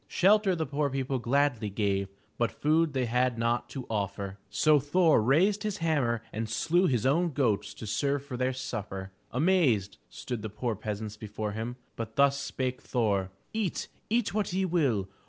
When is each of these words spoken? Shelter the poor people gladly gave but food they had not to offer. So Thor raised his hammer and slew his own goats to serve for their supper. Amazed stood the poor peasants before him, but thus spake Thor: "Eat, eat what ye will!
Shelter 0.07 0.55
the 0.55 0.65
poor 0.65 0.89
people 0.89 1.19
gladly 1.19 1.69
gave 1.69 2.09
but 2.39 2.49
food 2.51 2.93
they 2.93 3.05
had 3.05 3.37
not 3.37 3.69
to 3.69 3.85
offer. 3.87 4.39
So 4.49 4.79
Thor 4.79 5.21
raised 5.21 5.61
his 5.61 5.77
hammer 5.77 6.23
and 6.33 6.49
slew 6.49 6.87
his 6.87 7.05
own 7.05 7.33
goats 7.33 7.71
to 7.75 7.85
serve 7.85 8.25
for 8.25 8.35
their 8.35 8.51
supper. 8.51 9.11
Amazed 9.29 9.97
stood 10.09 10.41
the 10.41 10.49
poor 10.49 10.75
peasants 10.75 11.17
before 11.17 11.51
him, 11.51 11.75
but 11.95 12.15
thus 12.15 12.39
spake 12.39 12.81
Thor: 12.81 13.29
"Eat, 13.53 13.89
eat 14.09 14.33
what 14.33 14.51
ye 14.51 14.65
will! 14.65 15.07